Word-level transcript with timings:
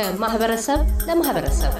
ከማህበረሰብ 0.00 0.80
ለማህበረሰብ። 1.08 1.72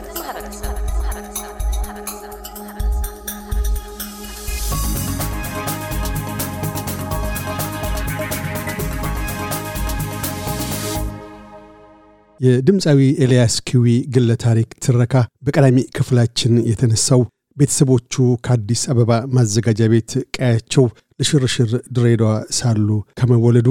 የድምፃዊ 12.41 13.01
ኤልያስ 13.23 13.55
ኪዊ 13.69 13.87
ግለ 14.14 14.37
ታሪክ 14.45 14.68
ትረካ 14.84 15.14
በቀዳሚ 15.46 15.79
ክፍላችን 15.96 16.55
የተነሳው 16.71 17.23
ቤተሰቦቹ 17.57 18.15
ከአዲስ 18.46 18.82
አበባ 18.93 19.12
ማዘጋጃ 19.37 19.88
ቤት 19.93 20.12
ቀያቸው 20.37 20.87
ለሽርሽር 21.21 21.73
ድሬዳዋ 21.96 22.32
ሳሉ 22.59 22.88
ከመወለዱ 23.21 23.68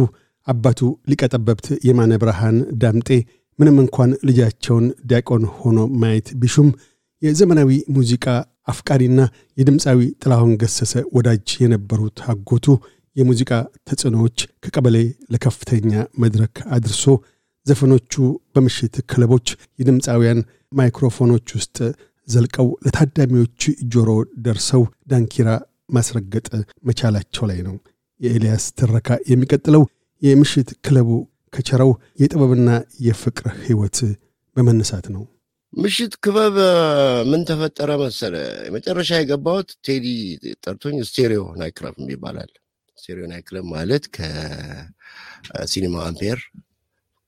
አባቱ 0.48 0.82
ሊቀጠበብት 1.12 1.68
የማነ 1.88 2.14
ብርሃን 2.22 2.58
ዳምጤ 2.84 3.10
ምንም 3.60 3.78
እንኳን 3.84 4.12
ልጃቸውን 4.28 4.86
ዲያቆን 5.10 5.44
ሆኖ 5.58 5.80
ማየት 6.02 6.28
ቢሹም 6.42 6.70
የዘመናዊ 7.22 7.72
ሙዚቃ 7.96 8.26
አፍቃሪና 8.68 9.20
የድምፃዊ 9.58 10.00
ጥላሁን 10.22 10.54
ገሰሰ 10.62 10.94
ወዳጅ 11.16 11.48
የነበሩት 11.64 12.20
አጎቱ 12.32 12.68
የሙዚቃ 13.16 13.52
ተጽዕኖዎች 13.90 14.38
ከቀበሌ 14.64 14.98
ለከፍተኛ 15.34 15.92
መድረክ 16.24 16.56
አድርሶ 16.76 17.06
ዘፈኖቹ 17.66 18.14
በምሽት 18.54 18.96
ክለቦች 19.12 19.48
የድምፃውያን 19.80 20.40
ማይክሮፎኖች 20.72 21.48
ውስጥ 21.58 21.78
ዘልቀው 22.28 22.68
ለታዳሚዎች 22.86 23.62
ጆሮ 23.94 24.10
ደርሰው 24.46 24.84
ዳንኪራ 25.12 25.50
ማስረገጥ 25.90 26.48
መቻላቸው 26.84 27.46
ላይ 27.50 27.60
ነው። 27.68 27.76
የኤልያስ 28.22 28.66
ትረካ 28.80 29.18
የሚቀጥለው 29.32 29.84
የምሽት 30.22 30.70
ክለቡ 30.86 31.10
ከቸረው 31.54 31.92
የጥበብና 32.22 32.70
የፍቅር 33.06 33.48
ህይወት 33.64 33.98
በመነሳት 34.56 35.06
ነው። 35.16 35.24
ምሽት 35.74 36.14
ክበብ 36.24 36.56
ምን 37.30 37.42
ተፈጠረ 37.50 37.90
መሰለ? 38.02 38.36
የመጨረሻ 38.68 39.10
የገባሁት 39.20 39.70
ቴዲ 39.86 40.06
ጠርቶኝ 40.64 40.98
ስቴሪዮ 41.10 41.42
nightclub 41.60 41.96
ይባላል። 42.14 42.52
ስቴሪዮ 42.98 43.26
nightclub 43.32 43.66
ማለት 43.74 44.04
ከሲኒማ 44.16 45.96
አምፒር 46.08 46.40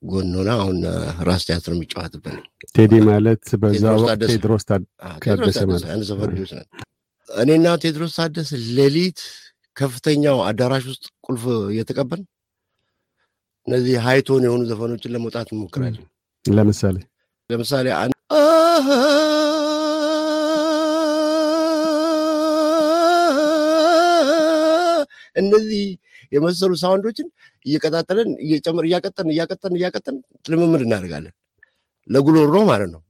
ጎን 0.02 0.30
ሆነ 0.38 0.50
አሁን 0.58 0.78
ራስ 1.28 1.44
ቲያትር 1.48 1.74
የሚጫወትብን 1.76 2.38
ቴዲ 2.76 2.94
ማለት 3.10 3.44
በዛ 3.62 3.84
ወቅት 3.98 4.24
ቴድሮስ 4.32 4.64
ታደሰ 4.70 5.60
አንድ 5.92 6.04
ሰፈር 6.10 6.30
ልጆች 6.34 6.52
ነን። 6.58 6.68
እኔና 7.30 7.68
ቴድሮስ 7.84 8.14
ታደሰ 8.20 8.50
ሌሊት 8.78 9.20
ከፍተኛው 9.76 10.38
አዳራሽ 10.48 10.86
ውስጥ 10.92 11.06
ቁልፍ 11.28 11.44
እየተቀበል 11.72 12.22
እነዚህ 13.68 13.96
ሃይቶን 14.06 14.46
የሆኑ 14.46 14.62
ዘፈኖችን 14.70 15.14
ለመውጣት 15.16 15.50
እንሞክራለን። 15.54 16.04
ለምሳሌ 16.46 16.98
ለምሳሌ 17.50 17.88
እነዚህ 25.36 25.84
የመሰሉ 26.32 26.72
ሳውንዶችን 26.82 27.28
እየቀጣጠለን 27.66 28.30
እየጨምር 28.46 28.84
እያቀጠን 28.88 29.28
እያቀጠን 29.34 29.74
እያቀጠን 29.78 30.16
ልምምድ 30.52 30.82
እናደርጋለን። 30.86 31.34
ለጉሮሮ 32.08 32.56
ማለት 32.70 32.90
ነው። 32.96 33.02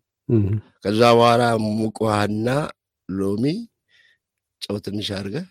ከዛ 0.84 1.02
በኋላ 1.18 1.44
ሙቅ 1.78 1.98
ውሃና 2.04 2.48
ሎሚ 3.10 3.46
ጨው 4.62 4.78
ትንሽ 4.86 5.08
አድርገህ 5.18 5.46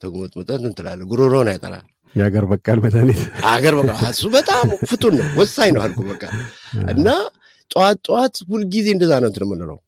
ተጉመጥምጠህ 0.00 0.62
እንትላለን። 0.70 1.08
ጉሮሮን 1.10 1.50
ያጠራል። 1.52 1.86
የሀገር 2.14 2.44
በቀል 2.50 2.78
መድኃኒት 2.84 3.20
ሀገር 3.46 3.74
በቃ 3.80 3.98
እሱ 4.10 4.24
በጣም 4.34 4.66
ፍቱን 4.90 5.14
ነው፣ 5.18 5.28
ወሳኝ 5.38 5.70
ነው 5.76 5.82
አልኩ 5.84 6.00
በቃ 6.10 6.22
እና 6.92 7.08
ጠዋት 7.70 7.98
ጠዋት 8.06 8.34
ሁልጊዜ 8.50 8.86
እንደዛ 8.94 9.12
ነው 9.22 9.28
እንትን 9.30 9.44
የምንለው። 9.46 9.78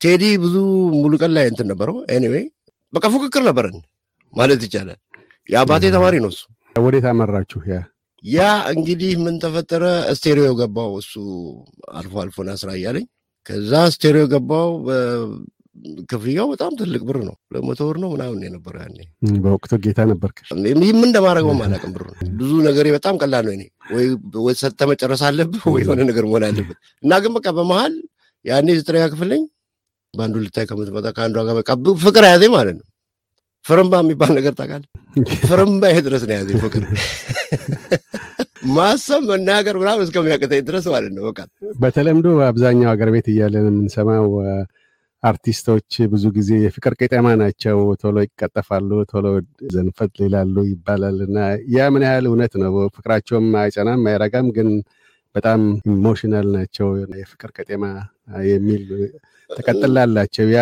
ቴዲ 0.00 0.24
ብዙ 0.42 0.54
ሙሉ 0.96 1.12
ቀን 1.22 1.32
ላይ 1.36 1.46
እንትን 1.52 1.68
ነበረው። 1.72 1.96
anyway 2.14 2.44
በቃ 2.92 3.04
ፉክክር 3.14 3.42
ነበረን 3.48 3.76
ማለት 4.34 4.60
ይቻላል። 4.66 4.98
የአባቴ 5.48 5.84
ተማሪ 5.94 6.14
ነው 6.24 6.30
እሱ። 6.34 6.42
ወዴት 6.76 7.06
አመራችሁ? 7.10 7.58
ያ 7.66 7.76
ያ 8.24 8.38
እንግዲህ 8.72 9.12
ምን 9.24 9.34
ተፈጠረ? 9.42 9.84
ስቴሪዮ 10.18 10.46
ገባው 10.60 10.92
እሱ 11.00 11.12
አልፎ 11.94 12.14
አልፎና 12.22 12.50
ስራ 12.60 12.70
እያለኝ 12.78 13.04
ከዛ 13.46 13.72
ስቴሪዮ 13.94 14.24
ገባው። 14.32 14.70
ክፍያው 16.10 16.46
በጣም 16.52 16.72
ትልቅ 16.78 17.00
ብር 17.08 17.18
ነው። 17.26 17.34
ለመቶ 17.54 17.80
ብር 17.88 17.96
ነው 18.02 18.08
ምናምን 18.14 18.38
የነበረው 18.46 18.80
ያኔ። 18.84 18.98
በወቅቱ 19.44 19.72
ጌታ 19.84 20.00
ነበርክ። 20.10 20.38
ምን 20.62 21.02
እንደማደርገው 21.02 21.52
አላውቅም። 21.66 21.92
ብር 21.96 22.04
ብዙ 22.40 22.52
ነገር 22.68 22.88
በጣም 22.96 23.16
ቀላል 23.22 23.44
ነው። 23.48 23.54
እኔ 23.56 23.64
ወይ 24.44 24.54
ሰጥተህ 24.62 24.88
መጨረስ 24.92 25.22
አለብህ 25.28 25.64
ወይ 25.74 25.82
የሆነ 25.84 26.00
ነገር 26.10 26.26
መሆን 26.30 26.46
አለብህ 26.48 26.76
እና 27.02 27.18
ግን 27.24 27.34
በቃ 27.38 27.48
በመሀል 27.58 27.94
ያኔ 28.44 28.68
ዘጠነኛ 28.80 29.04
ክፍል 29.12 29.30
ነኝ። 29.34 29.44
በአንዱ 30.14 30.36
ልታይ 30.42 30.66
ከምትመጣ 30.70 31.06
ከአንዷ 31.16 31.38
ጋር 31.46 31.54
በቃ 31.60 31.70
ፍቅር 32.04 32.24
ያዘኝ 32.28 32.52
ማለት 32.56 32.76
ነው። 32.80 32.86
ፍርንባ 33.64 33.94
የሚባል 34.02 34.30
ነገር 34.38 34.52
ታውቃለህ? 34.56 34.88
ፍርንባ 35.44 35.82
ይሄ 35.90 35.98
ድረስ 36.06 36.22
ነው 36.28 36.34
ያዘኝ 36.36 36.56
ፍቅር 36.64 36.82
ማሰብ 38.74 39.22
መናገር 39.30 39.74
ምናምን 39.80 40.04
እስከሚያቅተኝ 40.06 40.60
ድረስ 40.68 40.84
ማለት 40.92 41.12
ነው። 41.16 41.24
በቃ 41.28 41.40
በተለምዶ 41.78 42.26
አብዛኛው 42.48 42.88
ሀገር 42.92 43.08
ቤት 43.14 43.26
እያለን 43.32 43.66
የምንሰማው 43.70 44.26
አርቲስቶች 45.24 45.92
ብዙ 46.12 46.24
ጊዜ 46.36 46.50
የፍቅር 46.62 46.94
ቄጠማ 47.00 47.26
ናቸው። 47.40 47.78
ቶሎ 48.02 48.16
ይቀጠፋሉ፣ 48.24 48.90
ቶሎ 49.12 49.26
ዘንፈት 49.74 50.14
ይላሉ 50.24 50.56
ይባላል 50.70 51.18
እና 51.26 51.36
ያ 51.74 51.86
ምን 51.94 52.04
ያህል 52.06 52.26
እውነት 52.30 52.54
ነው? 52.62 52.74
ፍቅራቸውም 52.96 53.46
አይጸናም 53.62 54.02
አይረጋም፣ 54.10 54.48
ግን 54.56 54.68
በጣም 55.34 55.60
emotional 55.92 56.48
ናቸው። 56.56 56.88
የፍቅር 57.20 57.50
ቄጠማ 57.56 57.84
የሚል 58.48 58.82
ተቀጥላላቸው። 59.50 60.46
ያ 60.52 60.60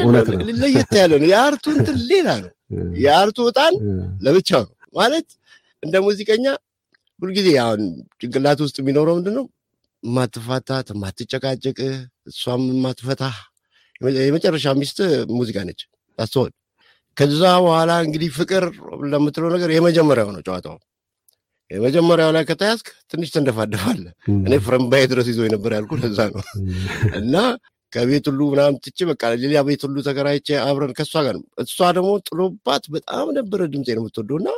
እውነት 0.00 0.28
ነው። 0.32 0.40
ለየት 0.62 0.92
ያለ 1.00 1.12
ነው። 1.22 1.28
የአርቱ 1.32 1.64
እንትን 1.76 1.98
ሌላ 2.10 2.28
ነው። 2.42 2.50
የአርቱ 3.02 3.38
ዕጣን 3.50 3.74
ለብቻ 4.24 4.50
ነው 4.62 4.70
ማለት 4.94 5.28
እንደ 5.82 5.96
ሙዚቀኛ 6.06 6.46
ሁልጊዜ 7.20 7.48
አሁን 7.62 7.82
ጭንቅላት 8.20 8.58
ውስጥ 8.64 8.76
የሚኖረው 8.80 9.14
ምንድን 9.18 9.34
ነው? 9.38 9.44
የማትፋታት 10.06 10.88
የማትጨቃጨቅ 10.92 11.78
እሷም 12.30 12.64
የማትፈታ 12.72 13.24
የመጨረሻ 14.20 14.74
ሚስት 14.80 14.98
ሙዚቃ 15.36 15.58
ነች። 15.68 15.80
ታስሆን 16.18 16.50
ከዛ 17.16 17.42
በኋላ 17.64 17.92
እንግዲህ 18.06 18.30
ፍቅር 18.38 18.64
ለምትለው 19.12 19.50
ነገር 19.54 19.70
የመጀመሪያው 19.74 20.28
ነው 20.34 20.42
ጨዋታው። 20.48 20.76
የመጀመሪያው 21.70 22.30
ላይ 22.36 22.44
ከተያዝክ 22.48 22.88
ትንሽ 23.12 23.28
ተንደፋደፋለ። 23.34 24.04
እኔ 24.38 24.54
ፍረምባዬ 24.66 25.04
ድረስ 25.12 25.28
ይዞ 25.30 25.40
የነበር 25.46 25.72
ያልኩ 25.76 25.92
ለዛ 26.02 26.18
ነው። 26.34 26.44
እና 27.20 27.34
ከቤት 27.92 28.26
ሁሉ 28.30 28.40
ምናምን 28.52 28.76
ትቼ 28.84 28.98
በቃ 29.10 29.22
ሌላ 29.42 29.60
ቤት 29.66 29.82
ሁሉ 29.86 29.96
ተከራይቼ 30.06 30.48
አብረን 30.64 30.92
ከእሷ 30.98 31.14
ጋር 31.26 31.36
እሷ 31.64 31.78
ደግሞ 31.98 32.10
ጥሎባት 32.28 32.84
በጣም 32.94 33.26
ነበረ 33.38 33.60
ድምፄ 33.74 33.88
ነው 33.96 34.02
የምትወደው 34.02 34.38
እና 34.42 34.48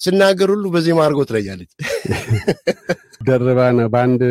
ስናገር 0.00 0.48
ሁሉ 0.52 0.64
በዜማ 0.74 0.98
አድርገው 1.04 1.26
ትለኛለች። 1.28 1.70
ደርባ 3.28 3.60
ነው 3.76 3.86
በአንድ 3.92 4.22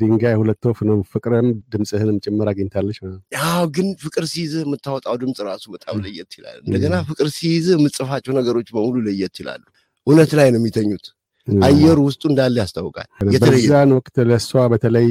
ድንጋይ 0.00 0.34
ሁለት 0.40 0.64
ወፍ 0.68 0.78
ነው። 0.88 0.98
ፍቅርም 1.12 1.48
ድምፅህንም 1.72 2.16
ጭምር 2.24 2.48
አግኝታለች። 2.52 2.98
ያው 3.36 3.62
ግን 3.76 3.88
ፍቅር 4.02 4.24
ሲይዝህ 4.32 4.62
የምታወጣው 4.64 5.16
ድምፅ 5.22 5.38
ራሱ 5.48 5.64
በጣም 5.74 5.96
ለየት 6.04 6.32
ይላል። 6.38 6.58
እንደገና 6.64 6.96
ፍቅር 7.10 7.28
ሲይዝህ 7.36 7.74
የምጽፋቸው 7.78 8.34
ነገሮች 8.38 8.68
በሙሉ 8.74 8.96
ለየት 9.06 9.36
ይላሉ። 9.42 9.62
እውነት 10.06 10.32
ላይ 10.38 10.48
ነው 10.52 10.60
የሚተኙት። 10.60 11.06
አየሩ 11.66 11.98
ውስጡ 12.06 12.22
እንዳለ 12.30 12.56
ያስታውቃል። 12.62 13.08
በዛን 13.44 13.90
ወቅት 13.96 14.16
ለእሷ 14.30 14.50
በተለይ 14.72 15.08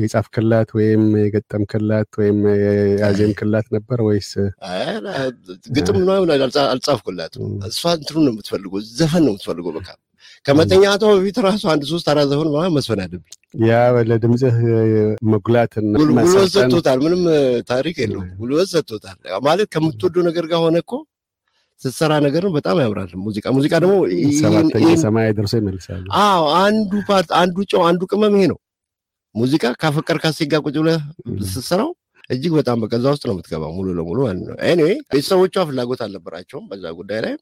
የጻፍክላት 0.00 0.70
ወይም 0.78 1.04
የገጠምክላት 1.22 2.10
ወይም 2.20 2.38
ያዜምክላት 3.02 3.66
ነበር 3.76 4.00
ወይስ? 4.08 4.30
ግጥም 5.74 5.98
ምናምን 6.02 6.30
አልጻፍኩላትም። 6.68 7.46
እሷ 7.68 7.82
እንትኑ 7.98 8.16
ነው 8.26 8.32
የምትፈልገው፣ 8.34 8.80
ዘፈን 8.94 9.24
ነው 9.26 9.32
የምትፈልገው። 9.32 9.74
በቃ 9.78 9.88
ከመተኛቷ 10.46 11.02
በፊት 11.12 11.36
ራሱ 11.46 11.62
አንድ 11.72 11.82
ሶስት 11.90 12.06
አራት 12.12 12.26
ዘፈን 12.30 12.48
ምናምን 12.52 12.74
መስፈን 12.76 13.00
አለብኝ። 13.04 13.34
ያ 13.64 13.74
ለድምፅህ 14.08 14.56
መጉላትና 15.32 15.92
ጉልበት 16.00 16.26
ሰጥቶታል። 16.54 16.98
ምንም 17.04 17.22
ታሪክ 17.70 17.96
የለውም። 18.02 18.26
ጉልበት 18.40 18.68
ሰጥቶታል 18.74 19.16
ማለት 19.42 19.68
ከምትወደው 19.74 20.24
ነገር 20.28 20.46
ጋር 20.52 20.60
ሆነ 20.64 20.76
እኮ 20.84 20.92
ስትሰራ 21.80 22.12
ነገር 22.24 22.42
ነው 22.46 22.52
በጣም 22.56 22.76
ያምራል። 22.82 23.10
ሙዚቃ 23.24 23.46
ሙዚቃ 23.56 23.74
ደግሞ 23.82 23.94
ሰማይ 25.02 25.28
ደርሶ 25.36 25.54
ይመልሳሉ። 25.60 26.04
አዎ 26.22 26.42
አንዱ 26.62 26.92
part 27.08 27.30
አንዱ 27.40 27.56
ጨው 27.72 27.82
አንዱ 27.88 28.02
ቅመም 28.10 28.34
ይሄ 28.38 28.46
ነው። 28.52 28.58
ሙዚቃ 29.34 29.64
ካፈቀር 29.80 30.18
ካሴጋ 30.22 30.60
ቁጭ 30.64 30.76
ብለህ 30.82 31.00
ስትሰራው 31.48 31.90
እጅግ 32.30 32.52
በጣም 32.58 32.78
በቀዛ 32.82 33.04
ውስጥ 33.14 33.24
ነው 33.28 33.34
የምትገባው 33.34 33.70
ሙሉ 33.76 33.88
ለሙሉ 33.98 34.18
ማለት 34.26 34.42
ነው። 34.48 34.56
anyway 34.68 34.96
ቤተሰቦቿ 35.10 35.54
ፍላጎት 35.68 36.00
አልነበራቸውም 36.06 36.64
በዛ 36.70 36.84
ጉዳይ 36.98 37.20
ላይ 37.26 37.34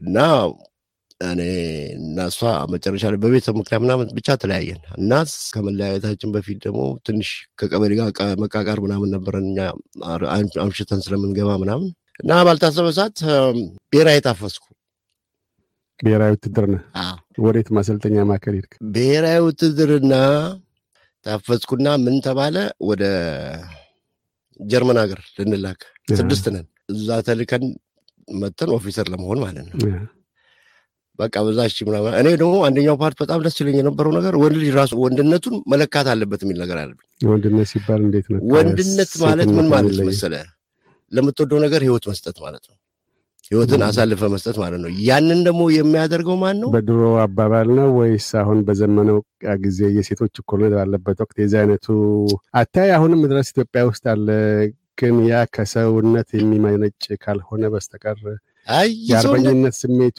እና 0.00 0.18
እኔ 1.24 1.40
እና 1.98 2.18
እሷ 2.30 2.40
መጨረሻ 2.72 3.04
ላይ 3.12 3.18
በቤተሰብ 3.24 3.54
ምክንያት 3.60 3.82
ምናምን 3.84 4.06
ብቻ 4.18 4.36
ተለያየን 4.42 4.80
እና 4.96 5.12
ከመለያየታችን 5.54 6.30
በፊት 6.36 6.58
ደግሞ 6.66 6.82
ትንሽ 7.06 7.30
ከቀበሌ 7.60 7.92
ጋር 7.98 8.08
መቃቃር 8.44 8.78
ምናምን 8.86 9.12
ነበረን 9.16 9.48
እኛ 9.50 9.58
አምሽተን 10.64 11.02
ስለምንገባ 11.06 11.50
ምናምን 11.64 11.90
እና 12.20 12.32
ባልታሰበ 12.46 12.88
ሰዓት 12.96 13.18
ብሔራዊ 13.92 14.18
ታፈስኩ። 14.26 14.64
ብሔራዊ 16.00 16.30
ውትድርና 16.34 16.76
ወዴት 17.44 17.68
ማሰልጠኛ 17.76 18.16
ማዕከል 18.30 18.54
ሄድክ? 18.58 18.72
ብሔራዊ 18.94 19.38
ውትድርና 19.46 20.14
ታፈዝኩና 21.26 21.86
ምን 22.04 22.16
ተባለ? 22.26 22.56
ወደ 22.88 23.02
ጀርመን 24.60 24.98
ሀገር 25.02 25.20
ልንላክ። 25.38 25.80
ስድስት 26.18 26.46
ነን። 26.54 26.66
እዛ 26.92 27.08
ተልከን 27.28 27.64
መተን 28.34 28.70
ኦፊሰር 28.76 29.06
ለመሆን 29.12 29.38
ማለት 29.44 29.66
ነው። 29.68 29.76
በቃ 31.18 31.36
በዛች 31.46 31.76
ምናምን። 31.86 32.12
እኔ 32.20 32.28
ደግሞ 32.40 32.54
አንደኛው 32.66 32.96
part 33.00 33.16
በጣም 33.22 33.40
ደስ 33.44 33.56
ይለኝ 33.60 33.76
የነበረው 33.80 34.12
ነገር 34.18 34.34
ወንድ 34.42 34.56
ልጅ 34.60 34.70
ራሱ 34.78 34.92
ወንድነቱን 35.02 35.56
መለካት 35.72 36.06
አለበት 36.12 36.40
የሚል 36.44 36.58
ነገር 36.62 36.78
አለብኝ 36.82 37.06
ወንድነት 37.30 37.68
ሲባል 37.72 38.00
እንዴት 38.06 38.26
ነው? 38.32 38.40
ወንድነት 38.54 39.12
ማለት 39.24 39.50
ምን 39.58 39.68
ማለት 39.74 39.98
መሰለ 40.08 40.34
ለምትወደው 41.12 41.58
ነገር 41.64 41.82
ህይወት 41.86 42.04
መስጠት 42.10 42.36
ማለት 42.44 42.64
ነው። 42.70 42.76
ህይወትን 43.50 43.82
አሳልፈ 43.86 44.22
መስጠት 44.32 44.56
ማለት 44.62 44.80
ነው። 44.82 44.90
ያንን 45.06 45.38
ደግሞ 45.46 45.62
የሚያደርገው 45.76 46.36
ማን 46.42 46.58
ነው 46.62 46.68
በድሮ 46.74 47.00
አባባል 47.22 47.68
ነው 47.78 47.88
ወይስ 47.96 48.28
አሁን 48.42 48.58
በዘመነው 48.66 49.18
ጊዜ 49.64 49.80
የሴቶች 49.96 50.34
እኩልነት 50.42 50.74
ባለበት 50.78 51.18
ወቅት 51.24 51.36
የዚህ 51.42 51.58
አይነቱ 51.62 51.86
አታይ 52.60 52.90
አሁንም 52.96 53.22
ድረስ 53.24 53.50
ኢትዮጵያ 53.54 53.82
ውስጥ 53.90 54.04
አለ? 54.12 54.28
ግን 55.00 55.16
ያ 55.26 55.36
ከሰውነት 55.54 56.28
የሚመነጭ 56.36 56.94
ካልሆነ 57.22 57.64
በስተቀር 57.74 58.18
የአርበኝነት 59.08 59.74
ስሜቱ 59.78 60.18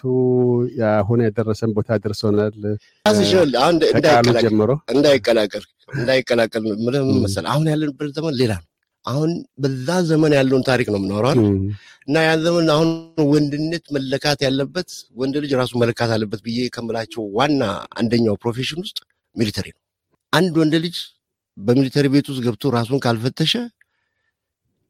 አሁን 0.93 1.19
ያደረሰን 1.25 1.71
ቦታ 1.77 1.99
ደርሶናል። 2.03 2.55
ከቃሉ 3.95 4.33
ጀምሮ? 4.43 4.69
እንዳይቀላቀል 4.93 5.65
እንዳይቀላቀል 5.95 6.63
ምን? 6.83 6.95
መሰለህ። 7.25 7.49
አሁን 7.53 7.67
ያለንበት 7.73 8.11
ዘመን 8.17 8.35
ሌላ 8.41 8.53
ነው 8.55 8.67
አሁን 9.05 9.31
በዛ 9.57 9.87
ዘመን 10.09 10.33
ያለውን 10.37 10.63
ታሪክ 10.67 10.87
ነው 10.93 10.99
የምናወራው 10.99 11.37
እና 12.07 12.23
ያ 12.25 12.31
ዘመን 12.43 12.67
አሁን 12.73 12.89
ወንድነት 13.31 13.85
መለካት 13.95 14.39
ያለበት 14.45 14.89
ወንድ 15.15 15.35
ልጅ 15.43 15.51
ራሱ 15.61 15.71
መለካት 15.81 16.11
አለበት 16.15 16.41
ብዬ 16.45 16.59
ከምላቸው 16.75 17.23
ዋና 17.37 17.61
አንደኛው 17.99 18.35
profession 18.43 18.81
ውስጥ 18.85 18.99
military 19.35 19.67
ነው። 19.73 19.81
አንድ 20.33 20.55
ወንድ 20.61 20.75
ልጅ 20.85 20.97
በ 21.57 21.67
military 21.67 22.05
ቤት 22.13 22.27
ውስጥ 22.31 22.41
ገብቶ 22.45 22.65
ራሱን 22.75 22.99
ካልፈተሸ 23.05 23.53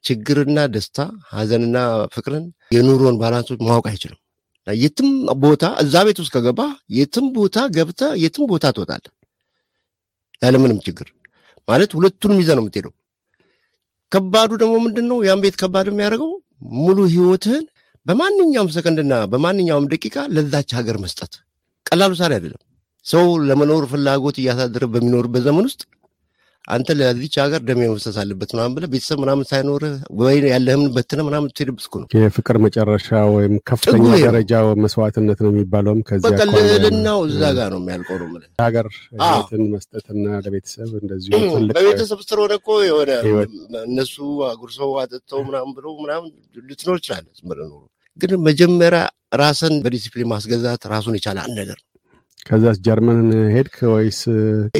ችግርና 0.03 0.59
ደስታ 0.73 0.99
ሀዘንና 1.33 1.77
ፍቅርን 2.13 2.45
የኑሮን 2.75 3.17
balance 3.21 3.45
ኦች 3.45 3.59
ማወቅ 3.67 3.85
አይችልም። 3.91 4.19
የትም 4.67 5.09
ቦታ 5.43 5.65
እዛ 5.83 5.95
ቤት 6.07 6.17
ውስጥ 6.21 6.31
ከገባ 6.35 6.61
የትም 6.97 7.25
ቦታ 7.37 7.59
ገብተ 7.75 8.01
የትም 8.23 8.43
ቦታ 8.51 8.65
ትወጣለ 8.75 9.05
ያለምንም 10.41 10.79
ችግር 10.85 11.07
ማለት 11.67 11.91
ሁለቱንም 11.97 12.39
ይዘ 12.41 12.49
ነው 12.57 12.63
የምትሄደው 12.63 12.93
ከባዱ 14.11 14.51
ደግሞ 14.61 14.73
ምንድን 14.85 15.05
ነው 15.11 15.19
ያን 15.27 15.41
ቤት 15.43 15.55
ከባድ 15.61 15.87
የሚያደርገው 15.91 16.31
ሙሉ 16.79 16.97
ህይወትህን 17.13 17.63
በማንኛውም 18.05 18.69
ሰከንድና 18.75 19.13
በማንኛውም 19.31 19.87
ደቂቃ 19.91 20.15
ለዛች 20.35 20.69
ሀገር 20.77 20.97
መስጠት። 21.03 21.33
ቀላሉ 21.85 22.11
ሳሪ 22.19 22.31
አይደለም። 22.37 22.61
ሰው 23.05 23.25
ለመኖር 23.47 23.83
ፍላጎት 23.91 24.37
እያሳደረ 24.41 24.85
በሚኖርበት 24.93 25.43
ዘመን 25.47 25.65
ውስጥ 25.69 25.81
አንተ 26.67 26.87
ለዚች 26.97 27.35
ሀገር 27.41 27.61
ደሜ 27.67 27.81
መፍሰስ 27.91 28.17
አለበት 28.21 28.49
ምናምን 28.55 28.73
ብለህ 28.75 28.89
ቤተሰብ 28.91 29.17
ምናምን 29.21 29.45
ሳይኖር 29.49 29.83
ወይ 30.19 30.35
ያለህምን 30.51 30.89
በትነ 30.95 31.21
ምናምን 31.27 31.49
ትሄድብስ 31.51 31.85
ነው። 31.93 32.05
የፍቅር 32.15 32.57
መጨረሻ 32.65 33.07
ወይም 33.35 33.53
ከፍተኛ 33.69 34.05
ደረጃ 34.25 34.53
መስዋዕትነት 34.83 35.39
ነው 35.45 35.51
የሚባለውም 35.53 36.01
ከዚያ 36.09 36.45
ልዕልናው 36.51 37.19
እዛ 37.27 37.41
ጋር 37.57 37.69
ነው 37.73 37.79
የሚያልቀው 37.81 38.17
ነው 38.21 38.27
የምልህ። 38.29 38.49
ሀገር 38.63 38.87
ህይወትን 39.23 39.63
መስጠትና 39.73 40.25
ለቤተሰብ 40.45 40.91
እንደዚሁ 41.01 41.39
በቤተሰብ 41.71 42.19
ስትሆነ 42.23 42.53
እኮ 42.61 42.69
የሆነ 42.87 43.11
እነሱ 43.85 44.15
አጉርሰው 44.51 44.91
አጠጥተው 45.03 45.41
ምናምን 45.49 45.73
ብለው 45.77 45.95
ምናምን 46.03 46.29
ልትኖር 46.69 46.99
ይችላለህ 47.01 47.31
ዝም 47.39 47.49
ብለህ 47.51 47.69
ኖሮ። 47.71 47.83
ግን 48.19 48.33
መጀመሪያ 48.47 49.01
ራስን 49.35 49.75
በዲሲፕሊን 49.83 50.29
ማስገዛት 50.31 50.83
ራሱን 50.93 51.17
የቻለ 51.17 51.39
አንድ 51.45 51.57
ነገር 51.61 51.79
ከዛስ 52.45 52.77
ጀርመንን 52.85 53.27
ሄድክ 53.55 53.75
ወይስ 53.91 54.19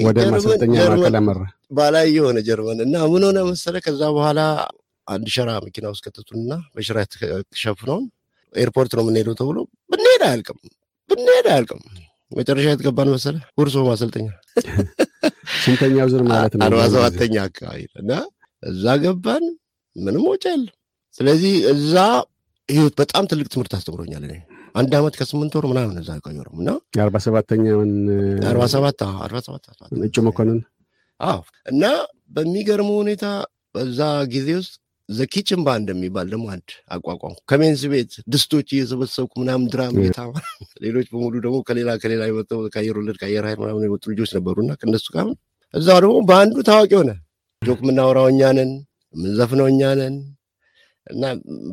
ወደ 0.06 0.20
ማሰልጠኛ 0.32 0.76
ማዕከል 0.84 1.16
አመራ? 1.20 1.42
ባላይ 1.72 2.08
የሆነ 2.16 2.38
ጀርመን 2.48 2.80
እና 2.86 2.96
ምን 3.12 3.24
ሆነ 3.28 3.40
መሰለ፣ 3.50 3.76
ከዛ 3.86 4.02
በኋላ 4.16 4.40
አንድ 5.08 5.28
ሸራ 5.36 5.50
መኪና 5.66 5.86
ውስጥ 5.94 6.04
ከተቱንና 6.06 6.54
በሸራ 6.76 6.98
የተሸፍነውን 7.04 8.06
ኤርፖርት 8.54 8.92
ነው 8.98 9.04
የምንሄደው 9.04 9.36
ተብሎ 9.40 9.58
ብንሄድ 9.92 10.24
አያልቅም 10.28 10.60
ብንሄድ 11.10 11.48
አያልቅም። 11.52 11.82
መጨረሻ 12.32 12.66
የተገባን 12.72 13.10
መሰለ 13.14 13.36
ሁርሶ 13.58 13.78
ማሰልጠኛ 13.88 14.28
ስንተኛው 15.64 16.08
ዙር 16.12 16.22
ማለት 16.30 16.54
ነው? 16.56 16.64
አርባ 16.68 16.82
ሰባተኛ 16.94 17.36
አካባቢ 17.48 17.82
እና 18.02 18.12
እዛ 18.64 18.86
ገባን። 19.04 19.46
ምንም 19.96 20.24
ወጪ 20.30 20.44
የለም። 20.52 20.76
ስለዚህ 21.16 21.54
እዛ 21.74 21.96
ህይወት 22.70 22.94
በጣም 23.02 23.24
ትልቅ 23.32 23.48
ትምህርት 23.54 23.74
አስተምሮኛል 23.78 24.24
እኔ 24.28 24.34
አንድ 24.76 24.92
አመት 24.98 25.16
ከስምንት 25.20 25.54
ወር 25.58 25.66
ምናምን 25.72 25.96
እዛ 26.02 26.12
ቆየሁ 26.26 26.52
እና 26.62 26.70
የአርባ 26.98 27.18
ሰባተኛውን 27.26 27.92
አርባ 28.52 28.64
ሰባት 28.74 29.00
አርባ 29.26 29.38
ሰባት 29.48 29.64
እጩ 30.08 30.16
መኮንን 30.28 30.60
አዎ። 31.22 31.40
እና 31.72 31.84
በሚገርሙ 32.36 32.90
ሁኔታ 33.02 33.26
በዛ 33.76 34.00
ጊዜ 34.34 34.48
ውስጥ 34.60 34.74
ዘኪችን 35.10 35.62
ባንድ 35.66 35.88
የሚባል 35.92 36.28
ደግሞ 36.34 36.46
አንድ 36.54 36.70
አቋቋም 36.96 37.34
ከሜንስ 37.50 37.82
ቤት 37.92 38.12
ድስቶች 38.34 38.68
እየሰበሰብኩ 38.76 39.34
ምናምን 39.42 39.66
ድራም 39.74 39.96
ጌታ 40.00 40.20
ሌሎች 40.86 41.08
በሙሉ 41.14 41.34
ደግሞ 41.46 41.58
ከሌላ 41.68 41.90
ከሌላ 42.04 42.22
የመጠው 42.30 42.60
ከአየር 42.74 42.98
ወለድ 43.00 43.18
ከአየር 43.22 43.46
ኃይል 43.48 43.60
ምናምን 43.64 43.86
የመጡ 43.88 44.04
ልጆች 44.14 44.32
ነበሩና 44.38 44.72
ከእነሱ 44.82 45.08
ጋር 45.16 45.28
እዛ 45.74 45.88
ደግሞ 46.04 46.16
በአንዱ 46.30 46.56
ታዋቂ 46.70 46.92
ሆነ። 47.00 47.12
ጆክ 47.62 47.82
የምናወራው 47.84 48.28
እኛ 48.32 48.42
ነን 48.58 48.72
የምንዘፍነው 49.14 49.68
እኛ 49.72 49.82
ነን። 50.00 50.16
እና 51.08 51.24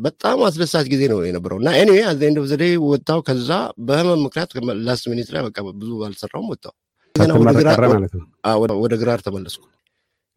በጣም 0.04 0.38
አስደሳች 0.46 0.86
ጊዜ 0.92 1.02
ነው 1.12 1.18
የነበረው። 1.26 1.58
እና 1.62 1.70
ኤኒዌይ 1.80 2.04
አዘ 2.10 2.20
ኤንድ 2.28 2.38
ኦፍ 2.42 2.46
ዘ 2.50 2.56
ዴይ 2.62 2.74
ወጣው። 2.86 3.20
ከዛ 3.26 3.50
በህመም 3.88 4.22
ምክንያት 4.26 4.50
last 4.86 5.06
minute 5.12 5.28
ላይ 5.34 5.42
በቃ 5.48 5.58
ብዙ 5.80 5.90
አልሰራውም 6.06 6.48
ወጣው 6.54 6.74
ወደ 8.82 8.94
ግራር 9.00 9.20
ተመለስኩ። 9.26 9.64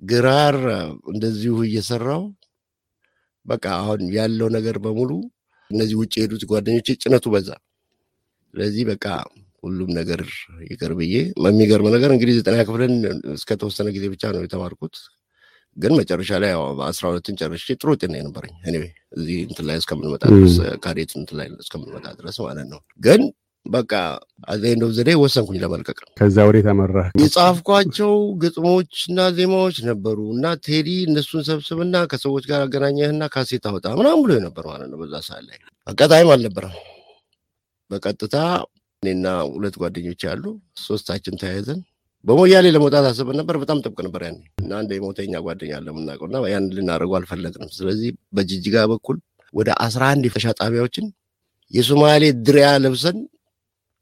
ግራር 0.01 0.57
እንደዚሁ 1.11 1.55
እየሰራው 1.67 2.23
በቃ 3.45 3.65
አሁን 3.79 4.01
ያለው 4.15 4.49
ነገር 4.57 4.75
በሙሉ 4.83 5.11
እነዚህ 5.71 5.95
ውጭ 6.01 6.13
የሄዱት 6.17 6.43
ጓደኞቼ 6.49 6.87
ጭነቱ 7.03 7.25
በዛ። 7.33 7.49
ስለዚህ 8.53 8.83
በቃ 8.89 9.05
ሁሉም 9.63 9.89
ነገር 9.97 10.21
ይቅር 10.69 10.91
ብዬ 10.99 11.15
የሚገርም 11.45 11.87
ነገር 11.95 12.11
እንግዲህ 12.15 12.35
ዘጠና 12.37 12.63
ክፍልን 12.67 12.93
እስከተወሰነ 13.35 13.89
ጊዜ 13.95 14.05
ብቻ 14.13 14.31
ነው 14.35 14.41
የተማርኩት። 14.45 14.95
ግን 15.77 15.93
መጨረሻ 15.99 16.31
ላይ 16.43 16.51
አስራ 16.87 17.03
ሁለትን 17.11 17.35
ጨርሼ 17.39 17.67
ጥሩ 17.75 17.89
ውጤት 17.93 18.09
ነው 18.11 18.19
የነበረኝ። 18.19 18.55
anyway 18.67 18.89
እዚህ 19.17 19.37
እንትን 19.45 19.65
ላይ 19.69 19.77
እስከምንመጣ 19.81 20.23
ድረስ 20.33 20.55
ካዴት 20.83 21.11
እንትን 21.19 21.37
ላይ 21.39 21.47
እስከምንመጣ 21.63 22.07
ድረስ 22.19 22.37
ማለት 22.45 22.67
ነው። 22.73 22.81
ግን 22.99 23.21
በቃ 23.65 23.91
አዘንዶ 24.47 24.85
ዘዴ 24.95 25.09
ወሰንኩኝ 25.21 25.57
ለመልቀቅ 25.63 25.97
ከዛ 26.19 26.45
ወዴት 26.47 26.67
አመራ 26.71 27.01
የጻፍኳቸው 27.21 28.13
ግጥሞች 28.43 28.93
እና 29.09 29.27
ዜማዎች 29.37 29.77
ነበሩ 29.89 30.17
እና 30.35 30.53
ቴዲ 30.65 30.89
እነሱን 31.07 31.43
ሰብስብና 31.49 31.97
ከሰዎች 32.11 32.45
ጋር 32.51 32.61
አገናኘህና 32.65 33.29
ካሴት 33.35 33.67
አወጣ 33.71 33.87
ምናምን 33.99 34.23
ብሎ 34.25 34.39
ነበር 34.47 34.65
ማለት 34.71 34.89
ነው 34.93 34.99
በዛ 35.01 35.13
ሰዓት 35.27 35.45
ላይ 35.49 35.59
አጋጣሚም 35.87 36.33
አልነበረም 36.35 36.75
በቀጥታ 37.91 38.35
እኔና 39.03 39.27
ሁለት 39.53 39.75
ጓደኞች 39.81 40.21
ያሉ 40.27 40.43
ሶስታችን 40.81 41.39
ተያይዘን 41.41 41.79
በሞያሌ 42.25 42.65
ለመውጣት 42.73 43.05
አስበን 43.09 43.37
ነበር። 43.39 43.55
በጣም 43.61 43.77
ጥብቅ 43.83 43.99
ነበር 44.07 44.21
ያኔ 44.27 44.35
እና 44.63 44.71
አንድ 44.79 44.91
የሞተኛ 44.95 45.33
ጓደኛ 45.45 45.71
አለ 45.77 45.87
የምናውቀው 45.91 46.27
እና 46.29 46.41
ያን 46.51 46.65
ልናደርገው 46.75 47.15
አልፈለግንም። 47.19 47.71
ስለዚህ 47.77 48.09
በጅጅጋ 48.37 48.83
በኩል 48.91 49.17
ወደ 49.53 49.69
አስራ 49.85 50.03
አንድ 50.13 50.23
የፍተሻ 50.27 50.53
ጣቢያዎችን 50.59 51.05
የሶማሌ 51.73 52.23
ድሪያ 52.45 52.67
ለብሰን 52.83 53.17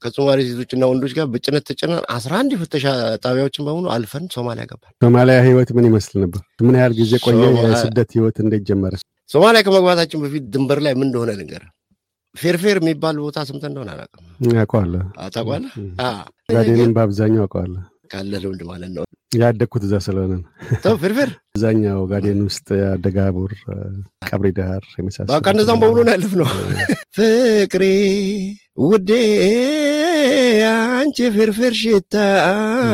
ከሶማሌ 0.02 0.40
ሴቶችና 0.50 0.88
ወንዶች 0.90 1.14
ጋር 1.18 1.26
በጭነት 1.32 1.64
ተጭነን 1.70 2.02
አስራ 2.16 2.32
አንድ 2.42 2.52
የፍተሻ 2.56 2.86
ጣቢያዎችን 3.24 3.66
በሙሉ 3.68 3.86
አልፈን 3.96 4.26
ሶማሊያ 4.36 4.66
ገባል። 4.70 4.92
ሶማሊያ 5.02 5.38
ህይወት 5.48 5.70
ምን 5.78 5.88
ይመስል 5.90 6.16
ነበር? 6.24 6.42
ምን 6.66 6.78
ያህል 6.80 6.94
ጊዜ 7.00 7.12
ቆየ? 7.26 7.42
የስደት 7.66 8.12
ህይወት 8.16 8.38
እንዴት 8.44 8.64
ጀመረ? 8.70 8.94
ሶማሊያ 9.30 9.62
ከመግባታችን 9.66 10.22
በፊት 10.24 10.46
ድንበር 10.54 10.82
ላይ 10.86 10.94
ምን 11.00 11.08
እንደሆነ 11.10 11.32
ልንገር። 11.40 11.66
ፌርፌር 12.36 12.78
የሚባል 12.82 13.16
ቦታ 13.24 13.38
ሰምተህ 13.50 13.70
እንደሆነ 13.70 13.90
አላውቅም። 13.96 14.26
አውቀዋለሁ። 14.58 15.02
ታውቀዋለህ? 15.36 15.72
ጋዴንም 16.54 16.94
በአብዛኛው 16.98 17.44
አውቀዋለሁ። 17.46 17.82
ካለ 18.12 18.32
ልምድ 18.44 18.62
ማለት 18.70 18.92
ነው። 18.98 19.06
ያደግኩት 19.32 19.84
እዛ 19.88 19.96
ስለሆነ 20.06 20.32
ነው። 20.36 20.46
ፍርፍር 21.02 21.30
አብዛኛው 21.50 22.00
ጋዴን 22.12 22.40
ውስጥ 22.46 22.68
ደጋቡር፣ 23.04 23.52
ቀብሪ 24.30 24.50
ዳር 24.58 24.84
የመሳሰሉ 24.98 25.28
በቃ 25.32 25.46
እነዛም 25.54 25.80
በሙሉ 25.82 26.00
ነው 26.08 26.14
ያለፍነው። 26.16 26.48
ፍቅሬ 27.18 27.84
ውዴ 28.84 29.12
አንቺ 30.72 31.18
ፍርፍር 31.36 31.74
ሽታ 31.82 32.16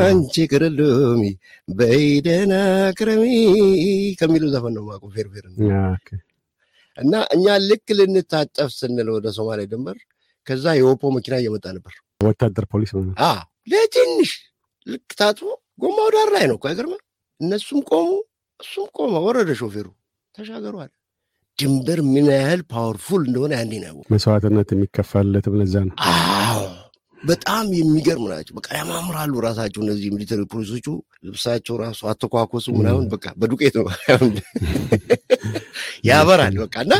አንቺ 0.04 0.34
ቅርሉሚ 0.52 1.22
በይደና 1.68 2.52
ክረሚ 2.98 3.24
ከሚለው 4.20 4.50
ዘፈን 4.54 4.74
ነው 4.78 4.84
ማቁ 4.88 5.04
ፍርፍር 5.16 5.44
እና 6.98 7.14
እኛ 7.34 7.46
ልክ 7.68 7.88
ልንታጠፍ 7.98 8.70
ስንል 8.76 9.08
ወደ 9.16 9.28
ሶማሌ 9.38 9.62
ድንበር 9.72 9.96
ከዛ 10.46 10.74
የኦፖ 10.78 11.02
መኪና 11.16 11.34
እየመጣ 11.40 11.66
ነበር። 11.76 11.94
ወታደር 12.20 12.66
ፖሊስ 12.72 12.90
ማለት 12.96 13.16
ለትንሽ 13.72 14.30
ልክ 14.86 15.08
ታጥቦ 15.18 15.48
ጎማው 15.78 16.08
ዳር 16.14 16.28
ላይ 16.34 16.44
ነው 16.50 16.56
እኮ 16.58 16.66
አይገርምም? 16.70 17.00
እነሱም 17.40 17.80
ቆሙ፣ 17.90 18.08
እሱም 18.60 18.86
ቆመ። 18.96 19.12
ወረደ 19.26 19.50
ሾፌሩ፣ 19.60 19.86
ተሻገሩ 20.34 20.74
አለ። 20.84 20.92
ድንበር 21.58 22.00
ምን 22.06 22.26
ያህል 22.34 22.62
powerful 22.72 23.22
እንደሆነ 23.28 23.52
ያኔ 23.58 23.72
ነው 23.84 23.94
መስዋዕትነት 24.12 24.68
የሚከፈልለት 24.74 25.46
ለዛ 25.54 25.74
ነው። 25.88 25.94
አዎ 26.08 26.58
በጣም 27.22 27.66
የሚገርም 27.76 28.26
ናቸው። 28.32 28.54
በቃ 28.58 28.68
ያማምራሉ 28.78 29.32
ራሳቸው 29.46 29.80
እነዚህ 29.84 30.08
military 30.14 30.40
ፖሊሶቹ 30.52 30.86
ልብሳቸው 31.26 31.74
ራሱ 31.82 32.00
አተኳኮሱ 32.10 32.66
ምናምን 32.76 33.04
በቃ 33.14 33.26
በዱቄት 33.40 33.74
ነው 33.78 33.86
ያበራል። 36.08 36.54
በቃ 36.62 36.74
እና 36.86 36.94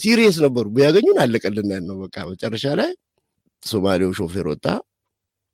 serious 0.00 0.36
ነበሩ። 0.44 0.64
ቢያገኙን 0.76 1.18
አለቀልን 1.24 1.68
ነው 1.88 1.96
በቃ። 2.04 2.16
መጨረሻ 2.30 2.64
ላይ 2.80 2.90
ሶማሌው 3.62 4.10
ሾፌር 4.18 4.46
ወጣ። 4.52 4.66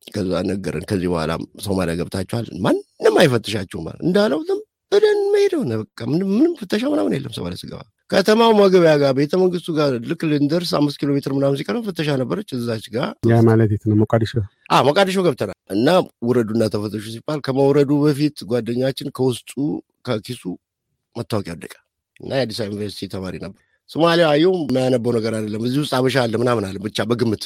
ከዛ 0.09 0.32
ነገረን፣ 0.49 0.85
ከዚህ 0.90 1.09
በኋላ 1.12 1.32
ሶማሊያ 1.66 1.94
ገብታችኋል፣ 2.00 2.47
ማንም 2.64 3.16
አይፈትሻችሁም 3.23 3.87
እንዳለው 4.02 4.40
ዝም 4.49 4.61
ብለን 4.92 5.21
መሄደው 5.35 5.61
በቃ 5.82 6.00
ምንም 6.12 6.30
ፍተሻ 6.61 6.82
ምናምን 6.92 7.14
የለም። 7.16 7.35
ሶማሊያ 7.37 7.59
ስገባ 7.62 7.80
ከተማው 8.11 8.50
መግቢያ 8.59 8.92
ጋር 9.02 9.12
ቤተ 9.18 9.32
መንግስቱ 9.42 9.68
ጋር 9.76 9.92
ልክ 10.09 10.23
ልንደርስ 10.30 10.71
አምስት 10.78 10.97
ኪሎ 11.00 11.11
ሜትር 11.16 11.32
ምናምን 11.37 11.56
ሲቀረው 11.61 11.82
ፍተሻ 11.87 12.09
ነበረች። 12.23 12.49
እዛች 12.56 12.87
ጋር 12.97 13.09
ያ 13.30 13.37
ማለት 13.47 13.71
የት 13.75 13.85
ነው? 13.90 13.97
ሞቃዲሾ 14.02 14.32
ሞቃዲሾ 14.88 15.16
ገብተናል 15.26 15.56
እና 15.71 15.88
ውረዱና 16.26 16.62
ተፈተሹ 16.75 17.04
ሲባል 17.14 17.40
ከመውረዱ 17.47 17.90
በፊት 18.04 18.37
ጓደኛችን 18.50 19.09
ከውስጡ 19.16 19.50
ከኪሱ 20.09 20.42
መታወቂያ 21.16 21.54
ወደቀ 21.56 21.75
እና 22.21 22.30
የአዲስ 22.38 22.59
አበባ 22.61 22.73
ዩኒቨርሲቲ 22.73 23.09
ተማሪ 23.14 23.35
ነበር። 23.44 23.61
ሶማሊያ 23.90 24.26
አየው 24.35 24.54
የሚያነበው 24.61 25.12
ነገር 25.16 25.32
አይደለም። 25.38 25.64
እዚህ 25.68 25.80
ውስጥ 25.82 25.94
አበሻ 25.99 26.16
አለ 26.25 26.35
ምናምን 26.42 26.66
አለ 26.68 26.76
ብቻ 26.85 26.99
በግምት 27.11 27.44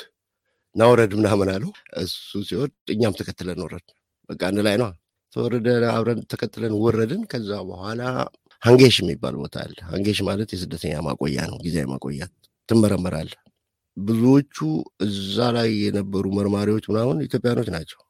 ናውረድ 0.76 1.12
ምናምን 1.18 1.49
አለው። 1.52 1.71
እሱ 2.00 2.16
ሲወርድ 2.49 2.75
እኛም 2.95 3.16
ተከትለን 3.18 3.61
ወረድ። 3.64 3.87
በቃ 4.28 4.40
አንድ 4.49 4.61
ላይ 4.66 4.76
ነው 4.83 4.90
ተወረደ። 5.33 5.66
አብረን 5.92 6.21
ተከትለን 6.33 6.75
ወረድን። 6.83 7.23
ከዛ 7.33 7.50
በኋላ 7.68 8.02
ሀንጌሽ 8.62 8.97
የሚባል 9.00 9.35
ቦታ 9.40 9.56
አለ። 9.64 9.76
ሀንጌሽ 9.90 10.18
ማለት 10.28 10.50
የስደተኛ 10.54 10.95
ማቆያ 11.06 11.38
ነው፣ 11.50 11.59
ጊዜያዊ 11.64 11.87
ማቆያ። 11.92 12.23
ትመረመራለህ። 12.68 13.40
ብዙዎቹ 13.97 14.56
እዛ 15.06 15.37
ላይ 15.56 15.68
የነበሩ 15.85 16.25
መርማሪዎች 16.38 16.85
ምናምን 16.90 17.23
ኢትዮጵያኖች 17.26 17.68
ናቸው። 17.76 18.00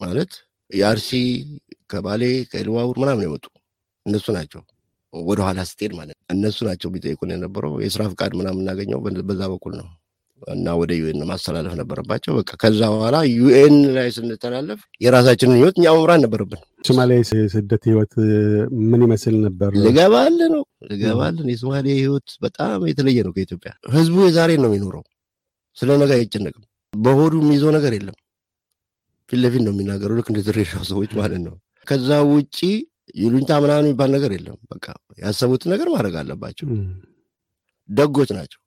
ማለት 0.00 0.32
የአርሲ 0.70 1.10
ከባሌ 1.92 2.22
ከኢሉባቡር 2.50 2.96
ምናምን 3.02 3.24
የመጡ 3.26 3.44
እነሱ 4.06 4.26
ናቸው። 4.36 4.62
ወደኋላ 5.12 5.60
ስትሄድ 5.68 5.92
ማለት 5.98 6.16
እነሱ 6.34 6.58
ናቸው 6.68 6.88
ቢጠይቁን 6.94 7.32
የነበረው 7.34 7.74
የስራ 7.84 8.02
ፍቃድ 8.12 8.32
ምናምን 8.38 8.58
የምናገኘው 8.58 8.98
በዛ 9.28 9.42
በኩል 9.52 9.74
ነው። 9.80 9.88
እና 10.48 10.66
ወደ 10.80 10.92
UN 10.98 11.20
ማስተላለፍ 11.28 11.74
ነበረባቸው። 11.80 12.32
በቃ 12.38 12.50
ከዛ 12.62 12.80
በኋላ 12.92 13.16
UN 13.32 13.76
ላይ 13.94 14.08
ስንተላለፍ 14.16 14.80
የራሳችንን 15.04 15.56
ህይወት 15.58 15.76
እኛ 15.78 15.86
መምራት 15.96 16.20
ነበረብን። 16.24 16.60
ሶማሌ 16.84 17.10
የስደት 17.18 17.82
ህይወት 17.90 18.14
ምን 18.90 19.02
ይመስል 19.06 19.36
ነበር? 19.46 19.70
ልገባል 19.84 20.36
ነው 20.54 20.62
ልገባልን። 20.90 21.48
የሶማሌ 21.52 21.86
ህይወት 21.98 22.28
በጣም 22.44 22.86
የተለየ 22.90 23.24
ነው 23.26 23.34
ከኢትዮጵያ። 23.36 23.72
ህዝቡ 23.94 24.16
የዛሬን 24.26 24.62
ነው 24.64 24.70
የሚኖረው። 24.70 25.04
ስለ 25.76 25.90
ነገ 26.02 26.12
አይጨነቅም። 26.18 26.64
በሆዱ 26.92 27.34
የሚይዘው 27.42 27.70
ነገር 27.76 27.92
የለም። 27.96 28.16
ፊት 29.30 29.40
ለፊት 29.42 29.62
ነው 29.66 29.72
የሚናገረው፣ 29.74 30.16
ልክ 30.18 30.28
እንደ 30.32 30.40
ድሬዳዋ 30.48 30.82
ሰዎች 30.90 31.12
ማለት 31.20 31.40
ነው። 31.46 31.54
ከዛ 31.86 32.10
ውጪ 32.28 32.58
ይሉኝታ 33.16 33.52
ምናምን 33.62 33.86
የሚባል 33.86 34.10
ነገር 34.14 34.30
የለም። 34.34 34.58
በቃ 34.70 34.86
ያሰቡትን 35.22 35.70
ነገር 35.74 35.88
ማድረግ 35.94 36.14
አለባቸው። 36.20 36.68
ደጎች 37.88 38.30
ናቸው 38.36 38.60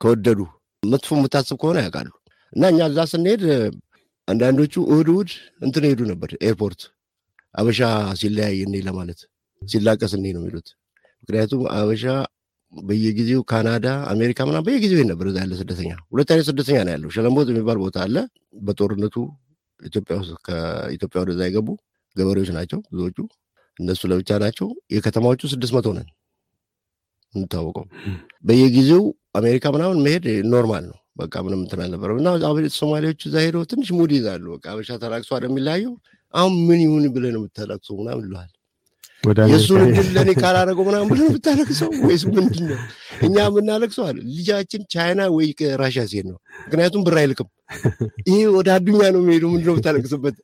ከወደዱ 0.00 0.40
መጥፎ 0.82 1.08
የምታስብ 1.16 1.56
ከሆነ 1.62 1.78
ያውቃሉ። 1.84 2.10
እና 2.52 2.62
እኛ 2.72 2.80
እዛ 2.90 3.00
ስንሄድ 3.10 3.42
አንዳንዶቹ 4.28 4.74
እሑድ 4.86 5.08
እሑድ 5.12 5.30
እንትን 5.66 5.84
ሄዱ 5.88 6.00
ነበር 6.10 6.30
ኤርፖርት 6.46 6.80
አበሻ 7.54 7.80
ሲለያይ 8.20 8.58
እኔ 8.66 8.74
ለማለት 8.86 9.20
ሲላቀስ 9.62 10.12
እኔ 10.18 10.26
ነው 10.36 10.42
የሚሉት። 10.42 10.68
ምክንያቱም 11.22 11.62
አበሻ 11.74 12.04
በየጊዜው 12.72 13.40
ካናዳ፣ 13.50 13.84
አሜሪካ 14.12 14.38
ምናምን 14.48 14.66
በየጊዜው 14.66 15.00
ነበር 15.10 15.26
እዛ 15.30 15.38
ያለ 15.44 15.54
ስደተኛ። 15.60 15.92
ሁለት 16.12 16.28
አይነት 16.32 16.46
ስደተኛ 16.50 16.76
ነው 16.86 16.92
ያለው። 16.94 17.10
ሸለምቦት 17.16 17.48
የሚባል 17.52 17.78
ቦታ 17.84 17.96
አለ። 18.04 18.16
በጦርነቱ 18.60 19.16
ኢትዮጵያ 19.80 20.16
ውስጥ 20.20 20.34
ከኢትዮጵያ 20.46 21.18
ወደዛ 21.24 21.40
የገቡ 21.48 21.68
ገበሬዎች 22.16 22.50
ናቸው 22.56 22.80
ብዙዎቹ። 22.92 23.18
እነሱ 23.76 24.02
ለብቻ 24.10 24.30
ናቸው። 24.42 24.66
የከተማዎቹ 24.94 25.42
ስድስት 25.52 25.74
መቶ 25.76 25.88
ነን 25.96 26.08
የምንታወቀው 27.34 27.84
በየጊዜው 28.44 29.02
አሜሪካ 29.34 29.64
ምናምን 29.74 29.98
መሄድ 30.04 30.24
normal 30.52 30.84
ነው። 30.90 30.96
በቃ 31.20 31.34
ምንም 31.44 31.60
እንትን 31.62 31.80
አልነበረም። 31.84 32.18
እና 32.20 32.28
ሶማሌዎቹ 32.76 33.20
እዛ 33.28 33.36
ሄደው 33.44 33.62
ትንሽ 33.70 33.88
mood 33.96 34.12
ይዛሉ። 34.16 34.46
በቃ 34.54 34.66
አበሻ 34.72 34.96
ተላቅሶ 35.02 35.30
የሚለያየው። 35.42 35.92
አሁን 36.34 36.52
ምን 36.66 36.80
ይሁን 36.84 37.04
ብለህ 37.14 37.32
ነው 37.34 37.40
የምታለቅሰው 37.42 37.94
ምናምን 38.00 38.24
ይለዋል። 38.26 38.50
የእሱን 39.50 39.80
እድል 39.86 40.06
ለእኔ 40.14 40.30
ካላደረገው 40.38 40.84
ምናምን 40.88 41.08
ብለህ 41.10 41.22
ነው 41.22 41.32
የምታለቅሰው 41.32 41.90
ወይስ 42.06 42.22
ምንድን 42.28 42.64
ነው? 42.70 42.78
እኛ 43.20 43.36
የምናለቅሰው 43.48 44.04
አለ 44.06 44.16
ልጃችን 44.30 44.82
ቻይና 44.94 45.20
ወይ 45.34 45.48
ራሽያ 45.82 46.04
ሲሄድ 46.10 46.26
ነው። 46.30 46.38
ምክንያቱም 46.64 47.02
ብር 47.06 47.16
አይልክም። 47.22 47.48
ይሄ 48.28 48.38
ወደ 48.56 48.68
አዱኛ 48.76 49.00
ነው 49.14 49.20
የሚሄዱ 49.22 49.44
ምንድን 49.52 49.68
ነው 49.68 49.74
የምታለቅስበት? 49.74 50.36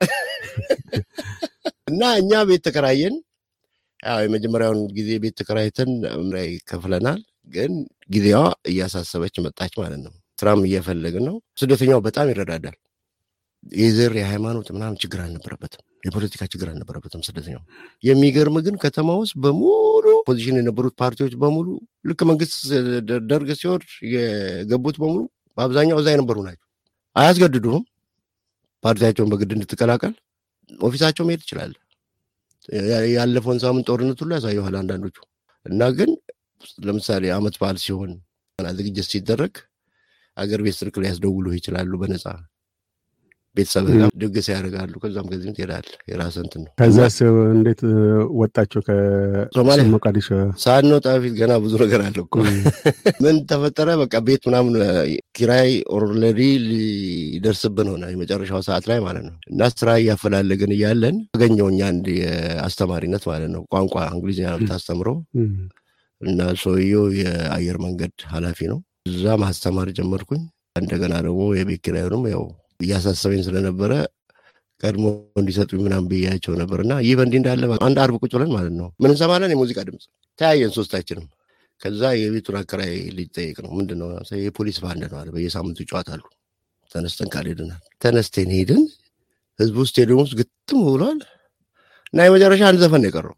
እና 1.91 2.03
እኛ 2.21 2.33
ቤት 2.49 2.63
ተከራየን። 2.67 3.17
የመጀመሪያውን 4.23 4.81
ጊዜ 4.97 5.11
ቤት 5.23 5.35
ተከራይተን 5.41 5.91
ምራይ 6.25 6.51
ከፍለናል። 6.71 7.21
ግን 7.55 7.73
ጊዜዋ 8.11 8.41
እያሳሰበች 8.71 9.37
መጣች 9.45 9.75
ማለት 9.83 10.01
ነው። 10.07 10.13
ስራም 10.39 10.61
እየፈለግን 10.69 11.25
ነው። 11.29 11.37
ስደተኛው 11.61 12.01
በጣም 12.07 12.31
ይረዳዳል። 12.33 12.77
የዘር 13.73 14.13
የሃይማኖት 14.19 14.69
ምናምን 14.75 14.97
ችግር 15.03 15.21
አልነበረበትም። 15.23 15.83
የፖለቲካ 16.07 16.43
ችግር 16.53 16.69
አልነበረበትም 16.73 17.23
ስደተኛው። 17.27 17.63
የሚገርም 18.05 18.57
ግን 18.67 18.75
ከተማ 18.85 19.17
ውስጥ 19.23 19.35
በሙሉ 19.45 20.05
opposition 20.29 20.59
የነበሩት 20.61 20.95
ፓርቲዎች 21.01 21.35
በሙሉ 21.43 21.67
ልክ 22.05 22.21
መንግስት 22.31 22.55
ደርግ 23.31 23.49
ሲወርድ 23.61 23.87
የገቡት 24.15 24.99
በሙሉ 25.03 25.23
በአብዛኛው 25.59 25.99
እዛ 26.03 26.09
የነበሩ 26.15 26.39
ናቸው። 26.47 26.63
አያስገድዱም። 27.17 27.83
ፓርቲያቸውን 28.85 29.31
በግድ 29.33 29.53
እንድትቀላቀል 29.57 30.15
office 30.81 31.01
ኣቸው 31.01 31.25
መሄድ 31.29 31.41
ትችላለህ። 31.45 31.81
ያለፈውን 33.15 33.59
ሳምንት 33.59 33.87
ጦርነት 33.91 34.19
ሁሉ 34.23 34.31
ያሳየኋል 34.37 34.75
አንዳንዶቹ። 34.81 35.17
እና 35.67 35.83
ግን 35.99 36.11
ለምሳሌ 36.85 37.25
አመት 37.35 37.57
በዓል 37.61 37.79
ሲሆን 37.85 38.13
ዝግጅት 38.79 39.07
ሲደረግ 39.13 39.55
አገር 40.37 40.61
ቤት 40.65 40.77
ስልክ 40.79 40.95
ሊያስደውሉ 41.03 41.47
ይችላሉ 41.57 41.93
በነፃ 42.01 42.25
ቤተሰብ 43.57 43.87
ድግስ 44.23 44.47
ያደርጋሉ። 44.53 44.93
ከዛም 45.03 45.27
ከዚህም 45.31 45.55
ትሄዳለህ። 45.57 45.97
የራስህ 46.11 46.43
እንትን 46.45 46.61
ነው። 46.65 46.71
ከዛስ 46.81 47.17
እንዴት 47.55 47.81
ወጣችሁ 48.41 48.81
ሶማሊያ? 49.57 49.85
ከሞቃዲሾ? 49.87 50.29
ሳንወጣ 50.65 51.07
በፊት 51.17 51.35
ገና 51.41 51.53
ብዙ 51.65 51.73
ነገር 51.85 52.01
አለ 52.07 52.17
እኮ። 52.25 52.35
ምን 53.25 53.37
ተፈጠረ? 53.51 53.89
በቃ 54.03 54.15
ቤት 54.27 54.43
ምናምን 54.49 54.75
ኪራይ 55.37 55.71
already 55.97 56.41
ሊደርስብን 56.67 57.91
ሆነ 57.93 58.05
የመጨረሻው 58.13 58.63
ሰዓት 58.69 58.85
ላይ 58.91 59.01
ማለት 59.07 59.25
ነው። 59.29 59.35
እና 59.51 59.71
ስራ 59.75 59.89
እያፈላለግን 60.01 60.75
እያለን 60.77 61.17
አገኘሁኝ 61.37 61.81
አንድ 61.89 62.07
የአስተማሪነት 62.19 63.25
ማለት 63.31 63.51
ነው 63.55 63.65
ቋንቋ 63.75 63.95
እንግሊዝኛ 64.15 64.47
ነው 64.53 64.61
የምታስተምረው 64.61 65.17
እና 66.21 66.41
ሰውየው 66.61 67.07
የአየር 67.19 67.79
መንገድ 67.83 68.15
ኃላፊ 68.31 68.59
ነው። 68.71 68.79
እዛ 69.09 69.25
ማስተማር 69.43 69.89
ጀመርኩኝ። 69.99 70.43
እንደገና 70.81 71.15
ደግሞ 71.27 71.43
የቤት 71.57 71.81
ኪራዩንም 71.85 72.25
ያው 72.33 72.43
እያሳሰበኝ 72.81 73.41
ስለነበረ 73.47 73.93
ቀድሞ 74.81 75.05
እንዲሰጡኝ 75.41 75.81
ምናምን 75.85 76.07
ብያቸው 76.11 76.55
ነበር 76.61 76.79
እና 76.85 76.95
ይህ 77.05 77.15
በእንዲህ 77.19 77.39
እንዳለ 77.41 77.65
አንድ 77.87 77.99
አርብ 78.03 78.17
ቁጭ 78.23 78.33
ብለን 78.37 78.51
ማለት 78.57 78.75
ነው 78.81 78.89
ምን 79.03 79.11
እንሰማለን? 79.13 79.53
የሙዚቃ 79.55 79.79
ድምፅ 79.89 80.05
ተያየን 80.39 80.73
ሶስታችንም። 80.77 81.27
ከዛ 81.81 82.03
የቤቱን 82.17 82.57
አከራይ 82.61 82.93
ልጅ 83.17 83.29
ጠይቅ 83.37 83.57
ነው 83.65 83.71
ምንድን 83.79 83.99
ነው 84.03 84.09
የፖሊስ 84.43 84.79
ባንድ 84.85 85.03
ነው 85.13 85.19
አለ። 85.21 85.29
በየሳምንቱ 85.35 85.79
ይጫወታሉ። 85.85 86.23
ተነስተን 86.91 87.29
ካልሄድናል 87.33 87.81
ተነስተን 88.03 88.53
ሄድን። 88.57 88.83
ህዝቡ 89.59 89.77
ስቴዲየም 89.89 90.21
ውስጥ 90.23 90.35
ግጥም 90.41 90.81
ብሏል 90.89 91.19
እና 92.13 92.27
የመጨረሻ 92.27 92.63
አንድ 92.69 92.81
ዘፈን 92.83 93.03
ነው 93.03 93.09
የቀረው። 93.11 93.35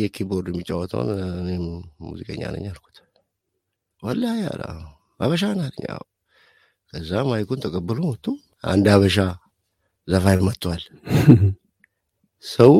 የኪቦርድ 0.00 0.46
የሚጫወተውን 0.50 1.10
እኔም 1.42 1.64
ሙዚቀኛ 2.06 2.42
ነኝ 2.54 2.64
አልኩት። 2.70 2.96
ወላሂ 4.02 4.40
አለ 4.50 4.62
አበሻ 5.20 5.44
ናት። 5.58 5.78
ከዛ 6.92 7.12
ማይኩን 7.28 7.62
ተቀብሎ 7.64 7.98
መጡ። 8.10 8.26
አንድ 8.64 8.86
አበሻ 8.92 9.16
ዘፋኝ 10.08 10.38
መጥቷል። 10.46 10.82
ሰው 12.44 12.74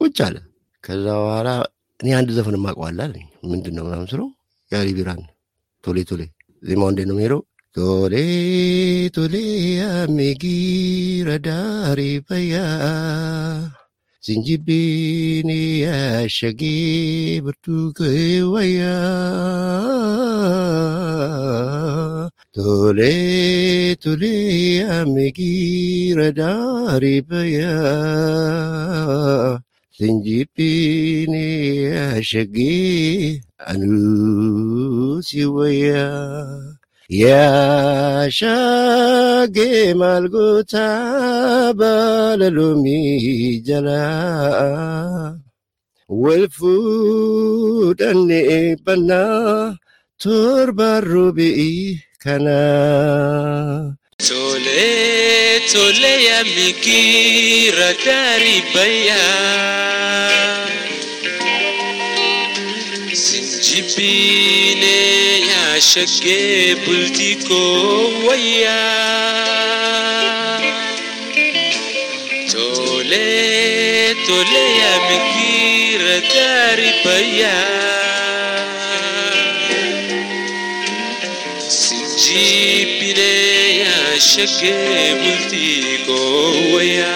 ቁጭ 0.00 0.18
አለ። 0.26 0.36
ከዛ 0.84 1.06
በኋላ 1.20 1.48
እኔ 2.00 2.08
አንድ 2.18 2.30
ዘፈን 2.36 2.56
አለኝ። 3.00 3.26
ምንድን 3.50 3.74
ነው 3.76 3.84
ምናምን 3.86 4.08
ስለው 4.12 4.28
ያሊ 4.70 4.88
ቢራን 4.96 5.20
ቶሌ 5.84 5.98
ቶሌ 6.10 6.22
ዜማው 6.62 6.88
እንዴት 6.92 7.06
ነው 7.08 7.14
የሚሄደው? 7.14 7.40
ቶሌ 7.76 8.14
ቶሌ 9.14 9.34
አሜጊ 9.92 10.42
ረዳሪ 11.28 12.00
በያ 12.26 12.54
ዝንጅቢን 14.22 15.50
ያሸጌ 15.82 16.62
ብርቱክ 17.44 17.98
ወያ 18.52 18.80
ቶሌ 22.54 23.00
ቶሌ 24.02 24.22
አሜጊ 24.94 25.38
ረዳሪ 26.18 27.04
በያ 27.28 27.58
ዝንጅቢን 30.00 31.32
ያሸጌ 31.84 32.56
አኑ 33.66 33.82
ሲወያ 35.28 35.92
ያሸጌ 37.10 38.36
ማልጎታ 40.00 40.74
ባለሎሚ 41.80 42.84
ጀላ 43.68 43.88
ወልፉ 46.10 46.58
كنا 52.22 53.94
تولي 54.28 55.60
تولي 55.72 56.24
يا 56.24 56.42
مكيرة 56.42 57.92
تاريبيا 58.04 59.16
سنجبيني 63.70 65.00
يا 65.40 65.78
شقي 65.78 66.74
بلتيكو 66.74 67.54
ويا. 68.28 69.00
تولي 72.52 74.14
تولي 74.26 74.78
يا 74.78 74.98
مكيرة 74.98 76.18
تاريبيا 76.18 77.89
ya 82.30 82.38
mikira 82.38 83.20
karibaya 83.20 83.20
Sinjibine 83.20 83.30
ya 83.80 84.20
shage 84.20 84.74
bultiko 85.20 86.18
waya 86.74 87.10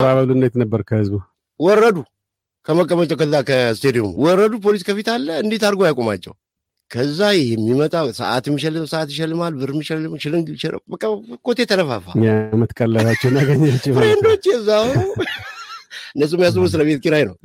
አቀባበሉ 0.00 0.30
እንዴት 0.34 0.54
ነበር 0.60 0.80
ከህዝቡ? 0.88 1.14
ወረዱ 1.60 1.96
ከመቀመጫው 2.66 3.16
ከዛ 3.20 3.34
ከስቴዲየሙ 3.48 4.08
ወረዱ። 4.24 4.52
ፖሊስ 4.64 4.82
ከፊት 4.88 5.08
አለ። 5.14 5.26
እንዴት 5.44 5.62
አድርጎ 5.68 5.80
ያቆማቸው? 5.88 6.32
ከዛ 6.90 7.20
የሚመጣ 7.40 7.94
ሰዓት 8.20 8.44
የሚሸልም 8.48 8.86
ሰዓት 8.92 9.08
ይሸልማል፣ 9.12 9.52
ብር 9.60 9.70
የሚሸልም 9.74 10.14
ሽልንግ 10.16 10.46
በቃ 10.88 11.02
ኮቴ 11.46 11.58
ተነፋፋ። 11.72 12.06
የዓመት 12.24 12.72
ቀለባቸውን 12.78 13.36
አገኘች 13.42 13.84
ማለት 13.88 13.96
ነው። 13.96 13.98
friend 13.98 14.26
ኦች 14.26 14.44
የዛው 14.52 14.88
እነሱ 16.16 16.32
የሚያስቡ 16.36 16.64
ስለ 16.72 16.82
ቤት 16.88 17.00
ኪራይ 17.04 17.24
ነው። 17.28 17.36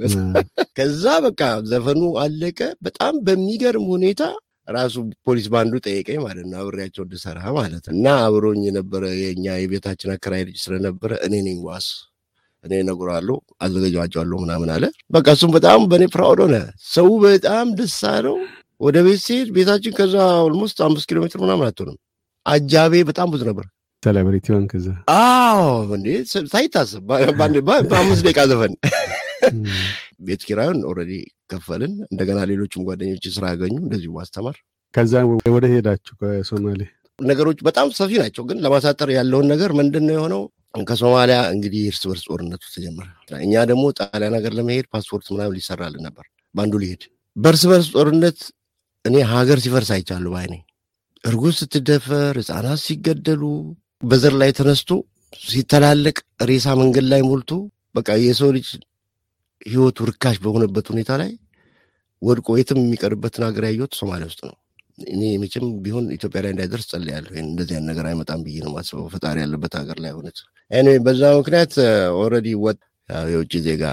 ከዛ 0.80 1.06
በቃ 1.28 1.42
ዘፈኑ 1.72 2.02
አለቀ። 2.24 2.60
በጣም 2.82 3.14
በሚገርም 3.28 3.86
ሁኔታ 3.94 4.22
ራሱ 4.68 4.96
ፖሊስ 5.26 5.48
ባንዱ 5.54 5.74
ጠየቀኝ 5.86 6.18
ማለት 6.24 6.46
ነው፣ 6.46 6.58
አብሬያቸው 6.62 7.04
እንድሰራ 7.06 7.40
ማለት 7.58 7.86
እና 7.94 8.06
አብሮኝ 8.24 8.62
የነበረ 8.68 9.04
የኛ 9.20 9.46
የቤታችን 9.60 10.14
አከራይ 10.16 10.44
ልጅ 10.48 10.58
ስለነበረ 10.64 11.12
እኔ 11.28 11.34
ነኝ 11.48 11.60
ዋስ 11.68 11.88
እኔ 12.64 12.74
እነግረዋለሁ 12.84 13.36
አዘጋጃቸዋለሁ 13.66 14.38
ምናምን 14.44 14.70
አለ። 14.76 14.86
በቃ 15.12 15.28
እሱም 15.36 15.52
በጣም 15.56 15.82
በእኔ 15.92 16.06
proud 16.14 16.40
ሆነ። 16.46 16.56
ሰው 16.94 17.10
በጣም 17.26 17.68
ደስ 17.80 17.98
አለው። 18.14 18.38
ወደ 18.82 18.98
ቤት 19.06 19.22
ሲሄድ 19.26 19.50
ቤታችን 19.56 19.94
ከዛ 19.98 20.16
almost 20.48 20.78
አምስት 20.86 21.08
ኪሎ 21.10 21.20
ሜትር 21.24 21.40
ምናምን 21.44 21.68
አትሆንም። 21.68 21.98
አጃቤ 22.46 23.04
በጣም 23.10 23.28
ብዙ 23.34 23.44
ነበር። 23.50 23.66
celebrity 24.04 24.48
ሆንክ 24.54 24.72
እዛ። 24.80 24.88
አዎ 25.16 25.62
እንዴ 25.96 26.08
ሳይታሰብ 26.52 27.04
በአምስት 27.90 28.24
ደቂቃ 28.28 28.40
ዘፈን 28.52 28.74
ቤት 30.28 30.42
ኪራዩን 30.48 30.80
already 30.90 31.14
ከፈልን። 31.50 31.94
እንደገና 32.08 32.40
ሌሎችም 32.52 32.86
ጓደኞች 32.88 33.26
ስራ 33.36 33.46
ያገኙ 33.54 33.76
እንደዚሁ 33.84 34.12
ማስተማር 34.18 34.58
ከዛ 34.94 35.14
ወደ 35.56 35.66
ሄዳችሁ 35.74 36.14
ከሶማሌ 36.22 36.82
ነገሮች 37.20 37.60
በጣም 37.68 37.88
ሰፊ 37.98 38.12
ናቸው። 38.22 38.44
ግን 38.50 38.58
ለማሳጠር 38.64 39.10
ያለውን 39.16 39.48
ነገር 39.54 39.72
ምንድን 39.80 40.04
ነው 40.08 40.16
የሆነው? 40.18 40.42
ከሶማሊያ 40.84 41.38
እንግዲህ 41.54 41.82
እርስ 41.90 42.02
በርስ 42.10 42.24
ጦርነቱ 42.28 42.64
ተጀመረ። 42.74 43.08
እኛ 43.40 43.54
ደግሞ 43.70 43.84
ጣሊያን 44.00 44.36
ሀገር 44.38 44.54
ለመሄድ 44.58 44.86
ፓስፖርት 44.94 45.28
ምናምን 45.34 45.56
ሊሰራልን 45.58 46.04
ነበር። 46.08 46.26
በአንዱ 46.56 46.74
ሊሄድ 46.84 47.04
በእርስ 47.36 47.64
በርስ 47.72 47.88
ጦርነት 47.96 48.40
እኔ 49.06 49.16
ሀገር 49.32 49.58
ሲፈርስ 49.64 49.90
አይቻሉ 49.96 50.26
ባይኔ 50.36 50.54
እርጉዝ 51.24 51.56
ስትደፈር፣ 51.62 52.36
ህፃናት 52.42 52.82
ሲገደሉ፣ 52.86 53.44
በዘር 54.04 54.34
ላይ 54.42 54.52
ተነስቶ 54.58 54.90
ሲተላለቅ 55.44 56.18
ሬሳ 56.50 56.76
መንገድ 56.82 57.06
ላይ 57.12 57.22
ሞልቶ 57.28 57.52
በቃ 57.96 58.10
የሰው 58.24 58.50
ልጅ 58.56 58.68
ህይወቱ 59.66 59.98
ርካሽ 60.10 60.38
በሆነበት 60.44 60.86
ሁኔታ 60.92 61.12
ላይ 61.22 61.32
ወድቆ 62.22 62.48
የትም 62.60 62.80
የሚቀርበትን 62.82 63.44
ሀገር 63.48 63.64
ያየሁት 63.68 63.94
ሶማሊያ 64.00 64.28
ውስጥ 64.30 64.42
ነው። 64.48 64.56
እኔ 65.08 65.22
መቼም 65.42 65.66
ቢሆን 65.86 66.06
ኢትዮጵያ 66.16 66.42
ላይ 66.44 66.52
እንዳይደርስ 66.54 66.86
ጸልያለሁ። 66.92 67.32
እንደዚህ 67.44 67.74
አይነት 67.76 67.88
ነገር 67.92 68.06
አይመጣም 68.10 68.42
ብዬ 68.46 68.58
ነው 68.64 68.72
የማስበው። 68.72 69.08
ፈጣሪ 69.14 69.38
ያለበት 69.44 69.74
ሀገር 69.80 69.98
ላይ 70.04 70.12
ሆነች። 70.18 70.38
በዛ 71.06 71.22
ምክንያት 71.40 71.74
ኦልሬዲ 72.22 72.48
ወጥ 72.64 72.80
የውጭ 73.30 73.54
ዜጋ 73.66 73.84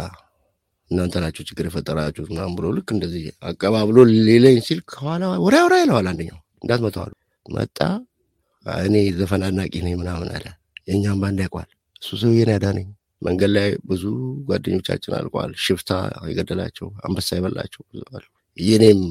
እናንተ 0.91 1.17
ናችሁ 1.23 1.43
ችግር 1.49 1.65
የፈጠራችሁት 1.69 2.29
ምናምን 2.33 2.55
ብሎ 2.57 2.67
ልክ 2.77 2.89
እንደዚህ 2.95 3.25
አቀባብሎ 3.49 3.97
ሌለኝ 4.29 4.57
ሲል 4.67 4.81
ከኋላ 4.91 5.23
ወሬ 5.45 5.57
ወሬ 5.67 5.75
ይለዋል። 5.83 6.09
አንደኛው 6.13 6.39
እንዳትመተዋል 6.65 7.13
መጣ። 7.47 7.79
እኔ 8.85 8.97
ዘፈን 9.19 9.45
አድናቂ 9.47 9.75
ነኝ 9.87 9.95
ምናምን 10.01 10.29
አለ። 10.37 10.47
የእኛም 10.89 11.21
ባንድ 11.23 11.41
ያውቋል። 11.45 11.69
እሱ 12.03 12.11
ሰውዬን 12.23 12.51
ያዳነኝ 12.55 12.87
መንገድ 13.23 13.51
ላይ 13.57 13.69
ብዙ 13.85 14.05
ጓደኞቻችን 14.49 15.15
አልቋል። 15.19 15.53
ሽፍታ 15.65 15.91
የገደላቸው 16.31 16.89
አንበሳ 17.07 17.31
የበላቸው 17.39 17.83
ብዙ 17.91 18.03
አሉ። 18.13 18.25
የኔም 18.59 19.03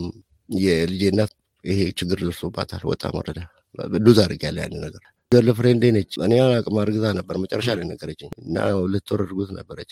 የልጄ 0.50 1.04
ይሄ 1.64 1.80
ችግር 2.00 2.20
ደርሶባታል። 2.24 2.84
ወጣ 2.92 3.04
መረዳ 3.16 3.40
ዱዝ 4.02 4.18
አድርጌያለሁ 4.24 4.62
ያን 4.64 4.74
ነገር 4.86 5.04
ገርል 5.32 5.50
ፍሬንዴ 5.58 5.84
ነች። 5.96 6.14
እኔ 6.26 6.34
አቅም 6.46 6.78
አርግዛ 6.82 7.06
ነበር 7.18 7.36
መጨረሻ 7.44 7.68
ላይ 7.78 7.86
ነገረችኝ 7.92 8.30
እና 8.42 8.56
ሁለት 8.78 9.12
ወር 9.14 9.22
እርጉዝ 9.26 9.50
ነበረች። 9.58 9.92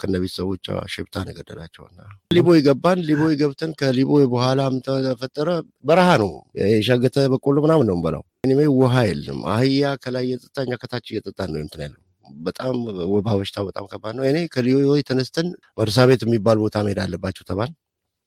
ከነ 0.00 0.12
ቤተሰቦቿ 0.22 0.64
ሽፍታ 0.94 1.14
ነው 1.24 1.32
የገደላቸው 1.32 1.84
እና 1.90 2.00
ሊቦይ 2.36 2.60
ገባን። 2.66 3.00
ሊቦይ 3.08 3.34
ገብተን 3.42 3.72
ከሊቦይ 3.80 4.24
በኋላም 4.32 4.74
ተፈጠረ 4.86 5.48
በረሃ 5.84 6.08
ነው 6.22 6.32
የሻገተ 6.72 7.26
በቆሎ 7.34 7.56
ምናምን 7.66 7.88
ነው 7.90 7.98
በላው። 8.06 8.24
እኔ 8.46 8.52
ውሃ 8.76 8.96
የለም። 9.08 9.40
አህያ 9.54 9.94
ከላይ 10.04 10.26
እየጠጣ 10.28 10.56
እኛ 10.66 10.74
ከታች 10.82 11.06
እየጠጣን 11.12 11.52
ነው 11.54 11.62
እንትን 11.64 11.82
ያለው 11.86 12.00
በጣም 12.40 12.74
ወባ 13.12 13.28
በሽታው 13.38 13.64
በጣም 13.68 13.84
ከባድ 13.90 14.14
ነው። 14.18 14.24
እኔ 14.28 14.38
ከሊቦይ 14.54 15.02
ተነስተን 15.08 15.48
መርሳ 15.78 16.06
ቤት 16.08 16.22
የሚባል 16.26 16.58
ቦታ 16.62 16.76
መሄድ 16.86 17.00
አለባቸው 17.04 17.44
ተባል። 17.50 17.70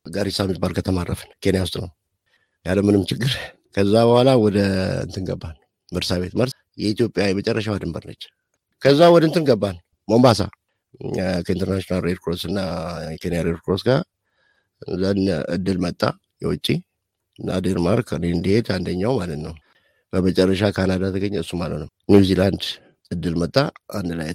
ጋሪሳ 0.05 0.39
የሚባል 0.45 0.73
ከተማ 0.77 0.97
አረፍን። 1.03 1.31
ኬንያ 1.43 1.61
ውስጥ 1.65 1.75
ነው 1.81 1.89
ያለምንም 2.65 3.03
ችግር። 3.09 3.33
ከዛ 3.75 3.93
በኋላ 4.07 4.29
ወደ 4.43 4.57
እንትን 5.05 5.23
ገባን 5.29 5.57
መርሳ 5.89 6.11
ቤት። 6.21 6.33
መርሳ 6.39 6.55
የኢትዮጵያ 6.81 7.23
የመጨረሻዋ 7.29 7.75
ድንበር 7.83 8.03
ነች። 8.09 8.23
ከዛ 8.81 9.01
ወደ 9.15 9.23
እንትን 9.29 9.43
ገባን 9.49 9.77
ሞምባሳ 10.07 10.41
ከ 11.45 11.53
International 11.53 12.01
Red 12.05 12.19
Cross 12.23 12.41
እና 12.49 12.59
የኬንያ 13.09 13.39
Red 13.47 13.59
Cross 13.65 13.81
ጋር 13.87 13.99
እድል 15.55 15.77
መጣ 15.85 16.01
የውጭ 16.41 16.67
እና 17.39 17.57
ዴንማርክ 17.65 18.09
እንዲሄድ 18.29 18.67
አንደኛው 18.75 19.13
ማለት 19.19 19.39
ነው። 19.45 19.53
በመጨረሻ 20.13 20.61
ካናዳ 20.75 21.05
ተገኘ፣ 21.15 21.33
ማለት 21.53 21.79
ነው። 21.83 21.89
ኒውዚላንድ 22.09 22.63
እድል 23.11 23.35
መጣ። 23.41 23.55
አንድ 23.97 24.11
ላይ 24.19 24.27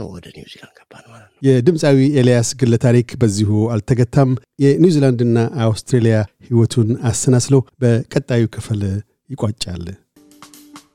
ነው። 0.00 0.08
ወደ 0.14 0.26
ኒውዚላንድ 0.34 0.74
ገባን 0.78 1.04
ማለት 1.12 1.28
ነው። 1.28 1.38
የድምፃዊ 1.42 1.98
ኤልያስ 2.20 2.50
ግለ 2.60 2.74
ታሪክ 2.84 3.08
በዚሁ 3.22 3.50
አልተገታም። 3.74 4.32
የኒውዚላንድና 4.64 5.38
አውስትሬሊያ 5.64 6.16
ህይወቱን 6.48 6.90
አሰናስለው 7.10 7.62
በቀጣዩ 7.82 8.44
ክፍል 8.56 8.82
ይቋጫል። 9.30 9.84